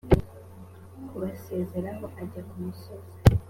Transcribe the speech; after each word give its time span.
kubasezeraho 1.07 2.05
ajya 2.21 2.41
ku 2.49 2.55
musozi 2.63 3.15